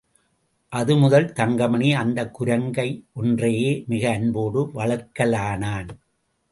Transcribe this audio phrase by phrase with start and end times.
[0.71, 2.87] அதுமுதல் தங்கமணி அந்தக் குரங்கு
[3.13, 5.91] ஒன்றையே மிக அன்போடு வளர்க்கலானான்.